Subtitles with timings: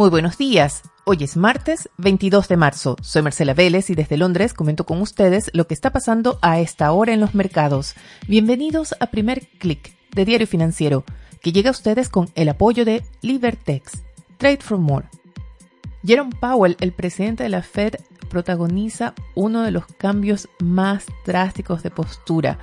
[0.00, 0.80] Muy buenos días.
[1.04, 2.96] Hoy es martes 22 de marzo.
[3.02, 6.90] Soy Marcela Vélez y desde Londres comento con ustedes lo que está pasando a esta
[6.92, 7.96] hora en los mercados.
[8.26, 11.04] Bienvenidos a Primer Click de Diario Financiero,
[11.42, 14.02] que llega a ustedes con el apoyo de Libertex.
[14.38, 15.06] Trade for More.
[16.02, 17.96] Jerome Powell, el presidente de la Fed,
[18.30, 22.58] protagoniza uno de los cambios más drásticos de postura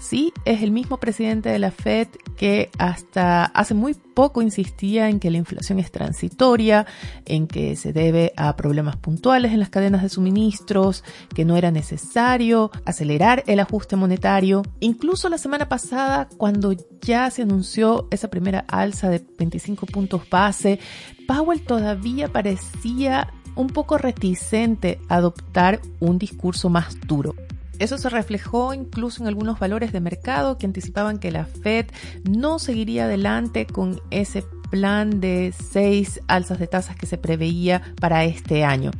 [0.00, 2.08] Sí, es el mismo presidente de la Fed
[2.38, 6.86] que hasta hace muy poco insistía en que la inflación es transitoria,
[7.26, 11.70] en que se debe a problemas puntuales en las cadenas de suministros, que no era
[11.70, 14.62] necesario acelerar el ajuste monetario.
[14.80, 20.80] Incluso la semana pasada, cuando ya se anunció esa primera alza de 25 puntos base,
[21.28, 27.34] Powell todavía parecía un poco reticente a adoptar un discurso más duro.
[27.80, 31.86] Eso se reflejó incluso en algunos valores de mercado que anticipaban que la Fed
[32.28, 38.24] no seguiría adelante con ese plan de seis alzas de tasas que se preveía para
[38.24, 38.90] este año.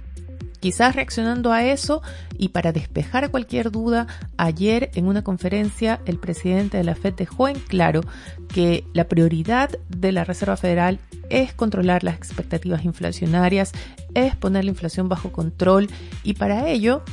[0.61, 2.03] Quizás reaccionando a eso
[2.39, 4.07] y para despejar cualquier duda,
[4.39, 8.01] ayer en una conferencia el presidente de la Fed dejó en claro
[8.49, 13.73] que la prioridad de la Reserva Federal es controlar las expectativas inflacionarias,
[14.15, 15.89] es poner la inflación bajo control
[16.25, 17.05] y para ello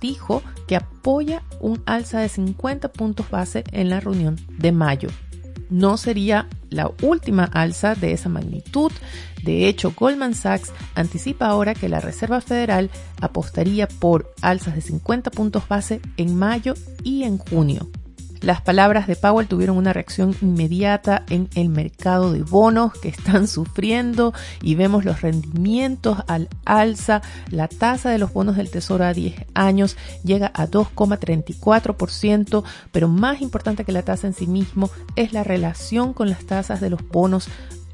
[0.00, 5.08] dijo que apoya un alza de 50 puntos base en la reunión de mayo.
[5.68, 8.90] No sería la última alza de esa magnitud.
[9.42, 12.90] De hecho, Goldman Sachs anticipa ahora que la Reserva Federal
[13.20, 17.88] apostaría por alzas de 50 puntos base en mayo y en junio.
[18.40, 23.46] Las palabras de Powell tuvieron una reacción inmediata en el mercado de bonos que están
[23.48, 27.20] sufriendo y vemos los rendimientos al alza.
[27.50, 33.42] La tasa de los bonos del Tesoro a 10 años llega a 2,34%, pero más
[33.42, 37.06] importante que la tasa en sí mismo es la relación con las tasas de los
[37.08, 37.48] bonos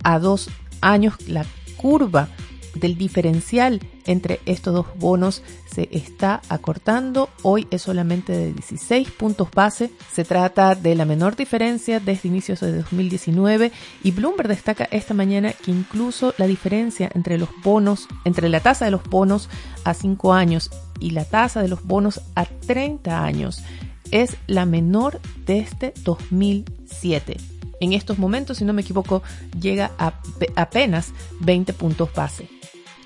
[0.05, 0.49] a 2
[0.81, 1.45] años, la
[1.77, 2.29] curva
[2.77, 7.29] del diferencial entre estos dos bonos se está acortando.
[7.43, 9.91] Hoy es solamente de 16 puntos base.
[10.13, 15.53] Se trata de la menor diferencia desde inicios de 2019 y Bloomberg destaca esta mañana
[15.53, 19.49] que incluso la diferencia entre los bonos, entre la tasa de los bonos
[19.85, 20.71] a 5 años
[21.01, 23.63] y la tasa de los bonos a 30 años
[24.11, 27.37] es la menor desde 2007.
[27.81, 29.23] En estos momentos, si no me equivoco,
[29.61, 30.15] llega a
[30.57, 32.49] apenas 20 puntos base.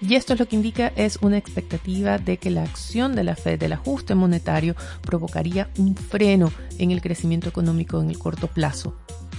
[0.02, 3.36] Y esto es lo que indica es una expectativa de que la acción de la
[3.36, 8.96] Fed del ajuste monetario provocaría un freno en el crecimiento económico en el corto plazo.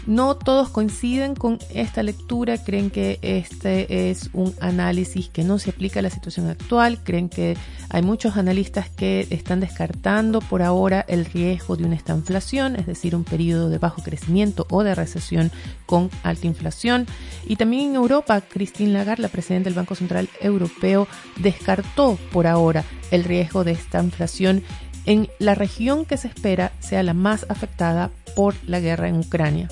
[0.07, 5.69] No todos coinciden con esta lectura, creen que este es un análisis que no se
[5.69, 7.55] aplica a la situación actual, creen que
[7.89, 13.15] hay muchos analistas que están descartando por ahora el riesgo de una estanflación, es decir,
[13.15, 15.51] un periodo de bajo crecimiento o de recesión
[15.85, 17.05] con alta inflación.
[17.45, 21.07] Y también en Europa, Christine Lagarde, la presidenta del Banco Central Europeo,
[21.37, 24.63] descartó por ahora el riesgo de esta inflación
[25.05, 29.69] en la región que se espera sea la más afectada por la guerra en Ucrania.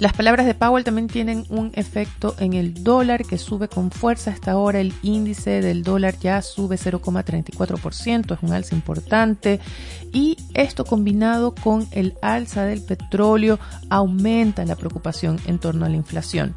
[0.00, 4.32] Las palabras de Powell también tienen un efecto en el dólar que sube con fuerza.
[4.32, 9.60] Hasta ahora el índice del dólar ya sube 0,34%, es un alza importante.
[10.12, 15.96] Y esto combinado con el alza del petróleo aumenta la preocupación en torno a la
[15.96, 16.54] inflación.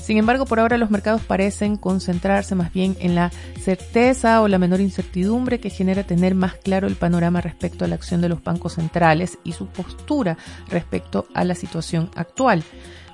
[0.00, 4.58] Sin embargo, por ahora los mercados parecen concentrarse más bien en la certeza o la
[4.58, 8.42] menor incertidumbre que genera tener más claro el panorama respecto a la acción de los
[8.42, 10.38] bancos centrales y su postura
[10.68, 12.64] respecto a la situación actual.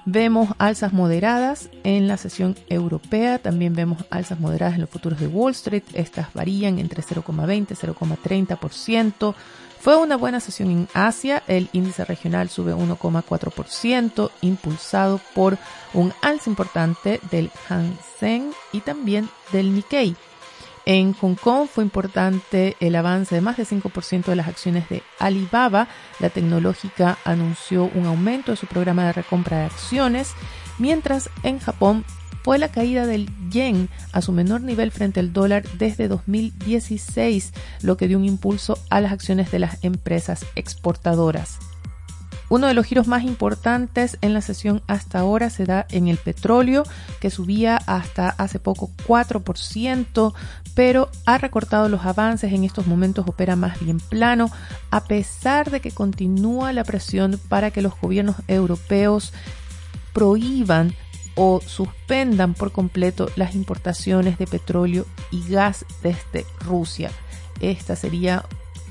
[0.06, 5.28] Vemos alzas moderadas en la sesión europea, también vemos alzas moderadas en los futuros de
[5.28, 9.34] Wall Street, estas varían entre 0,20 y 0,30%.
[9.84, 15.58] Fue una buena sesión en Asia, el índice regional sube 1,4%, impulsado por
[15.92, 20.16] un alza importante del Hang Seng y también del Nikkei.
[20.86, 25.02] En Hong Kong fue importante el avance de más de 5% de las acciones de
[25.18, 25.88] Alibaba.
[26.18, 30.32] La tecnológica anunció un aumento de su programa de recompra de acciones,
[30.78, 32.06] mientras en Japón
[32.44, 37.96] fue la caída del yen a su menor nivel frente al dólar desde 2016, lo
[37.96, 41.58] que dio un impulso a las acciones de las empresas exportadoras.
[42.50, 46.18] Uno de los giros más importantes en la sesión hasta ahora se da en el
[46.18, 46.82] petróleo,
[47.18, 50.34] que subía hasta hace poco 4%,
[50.74, 54.50] pero ha recortado los avances, en estos momentos opera más bien plano,
[54.90, 59.32] a pesar de que continúa la presión para que los gobiernos europeos
[60.12, 60.94] prohíban
[61.34, 67.10] o suspendan por completo las importaciones de petróleo y gas desde Rusia.
[67.60, 68.44] Esta sería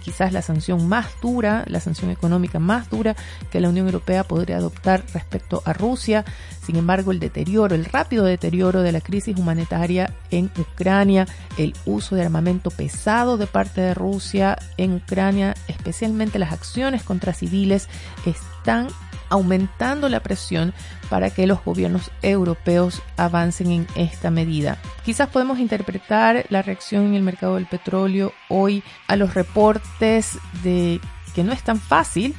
[0.04, 3.16] quizás la sanción más dura, la sanción económica más dura
[3.50, 6.26] que la Unión Europea podría adoptar respecto a Rusia.
[6.64, 11.26] Sin embargo, el deterioro, el rápido deterioro de la crisis humanitaria en Ucrania,
[11.58, 17.34] el uso de armamento pesado de parte de Rusia en Ucrania, especialmente las acciones contra
[17.34, 17.88] civiles,
[18.26, 18.90] están
[19.34, 20.76] aumentando la presión
[21.10, 24.78] para que los gobiernos europeos avancen en esta medida.
[25.04, 31.02] Quizás podemos interpretar la reacción en el mercado del petróleo hoy a los reportes de
[31.34, 32.36] que no es tan fácil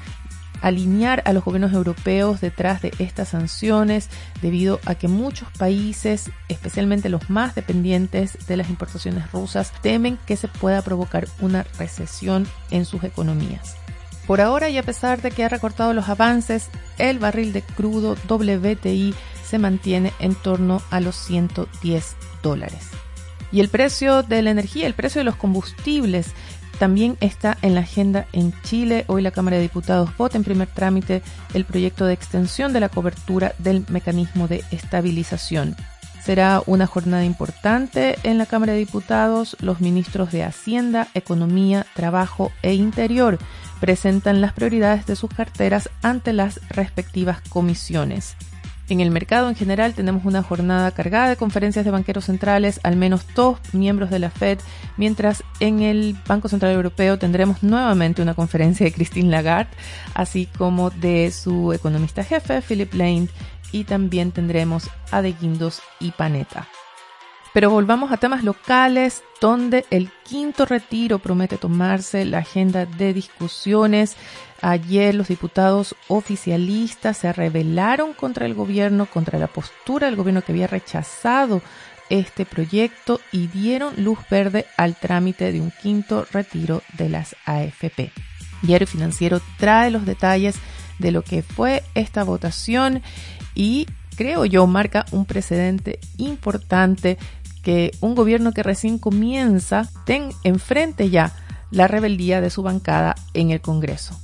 [0.63, 4.09] alinear a los gobiernos europeos detrás de estas sanciones
[4.41, 10.37] debido a que muchos países, especialmente los más dependientes de las importaciones rusas, temen que
[10.37, 13.84] se pueda provocar una recesión en sus economías.
[14.27, 16.69] Por ahora y a pesar de que ha recortado los avances,
[16.99, 22.89] el barril de crudo WTI se mantiene en torno a los 110 dólares.
[23.53, 26.33] Y el precio de la energía, el precio de los combustibles,
[26.79, 29.05] también está en la agenda en Chile.
[29.07, 31.23] Hoy la Cámara de Diputados vota en primer trámite
[31.53, 35.77] el proyecto de extensión de la cobertura del mecanismo de estabilización.
[36.25, 39.59] Será una jornada importante en la Cámara de Diputados.
[39.61, 43.39] Los ministros de Hacienda, Economía, Trabajo e Interior
[43.85, 48.35] presentan las prioridades de sus carteras ante las respectivas comisiones.
[48.89, 52.97] En el mercado en general tenemos una jornada cargada de conferencias de banqueros centrales, al
[52.97, 54.59] menos dos miembros de la Fed,
[54.97, 59.77] mientras en el Banco Central Europeo tendremos nuevamente una conferencia de Christine Lagarde,
[60.15, 63.29] así como de su economista jefe, Philip Lane,
[63.71, 66.67] y también tendremos a De Guindos y Panetta.
[67.55, 74.17] Pero volvamos a temas locales, donde el quinto retiro promete tomarse la agenda de discusiones.
[74.61, 80.51] Ayer los diputados oficialistas se rebelaron contra el gobierno, contra la postura del gobierno que
[80.51, 81.63] había rechazado
[82.11, 88.11] este proyecto y dieron luz verde al trámite de un quinto retiro de las AFP.
[88.63, 90.57] Diario Financiero trae los detalles
[90.99, 93.01] de lo que fue esta votación
[93.55, 93.87] y
[94.17, 97.17] creo yo marca un precedente importante
[97.65, 101.33] que un gobierno que recién comienza ten enfrente ya
[101.71, 104.21] la rebeldía de su bancada en el Congreso.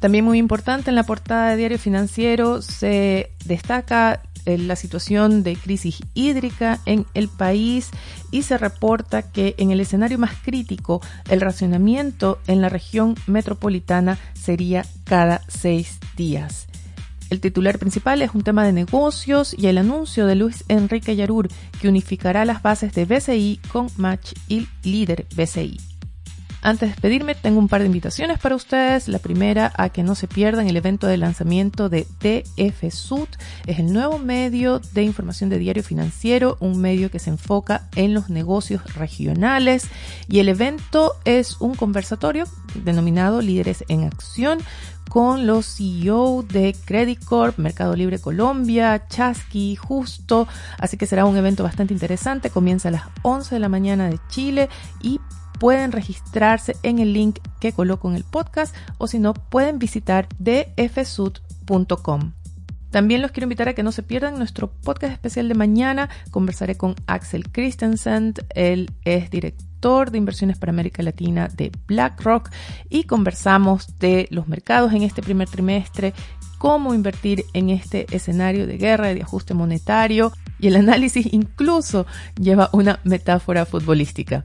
[0.00, 5.56] También muy importante en la portada de Diario Financiero se destaca eh, la situación de
[5.56, 7.90] crisis hídrica en el país
[8.30, 11.00] y se reporta que en el escenario más crítico
[11.30, 16.66] el racionamiento en la región metropolitana sería cada seis días.
[17.34, 21.48] El titular principal es un tema de negocios y el anuncio de Luis Enrique Yarur
[21.80, 25.93] que unificará las bases de BCI con Match y líder BCI.
[26.64, 29.06] Antes de despedirme, tengo un par de invitaciones para ustedes.
[29.06, 33.28] La primera, a que no se pierdan el evento de lanzamiento de TF Sud.
[33.66, 38.14] Es el nuevo medio de información de diario financiero, un medio que se enfoca en
[38.14, 39.88] los negocios regionales.
[40.26, 42.46] Y el evento es un conversatorio
[42.82, 44.60] denominado Líderes en Acción
[45.08, 50.48] con los CEO de Credit Corp, Mercado Libre Colombia, Chasqui, Justo.
[50.78, 52.50] Así que será un evento bastante interesante.
[52.50, 54.68] Comienza a las 11 de la mañana de Chile
[55.02, 55.20] y
[55.64, 60.28] pueden registrarse en el link que coloco en el podcast o si no pueden visitar
[60.38, 62.32] dfsud.com.
[62.90, 66.10] También los quiero invitar a que no se pierdan nuestro podcast especial de mañana.
[66.30, 72.50] Conversaré con Axel Christensen, él es director de inversiones para América Latina de BlackRock
[72.90, 76.12] y conversamos de los mercados en este primer trimestre,
[76.58, 82.04] cómo invertir en este escenario de guerra, y de ajuste monetario y el análisis incluso
[82.38, 84.44] lleva una metáfora futbolística.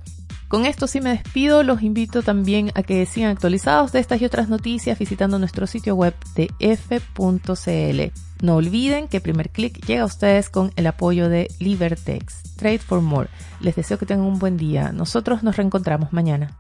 [0.50, 4.26] Con esto sí me despido, los invito también a que sigan actualizados de estas y
[4.26, 8.20] otras noticias visitando nuestro sitio web de f.cl.
[8.42, 13.02] No olviden que Primer Click llega a ustedes con el apoyo de Libertex, Trade for
[13.02, 13.30] More.
[13.60, 14.92] Les deseo que tengan un buen día.
[14.92, 16.58] Nosotros nos reencontramos mañana.